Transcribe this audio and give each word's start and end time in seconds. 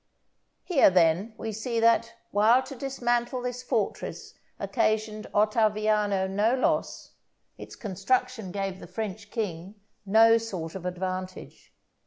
Here, 0.63 0.89
then, 0.89 1.35
we 1.37 1.51
see 1.51 1.79
that, 1.79 2.15
while 2.31 2.63
to 2.63 2.73
dismantle 2.73 3.43
this 3.43 3.61
fortress 3.61 4.33
occasioned 4.57 5.27
Ottaviano 5.31 6.27
no 6.27 6.55
loss, 6.55 7.11
its 7.59 7.75
construction 7.75 8.51
gave 8.51 8.79
the 8.79 8.87
French 8.87 9.29
king 9.29 9.75
no 10.03 10.39
sort 10.39 10.73
of 10.73 10.87
advantage. 10.87 11.71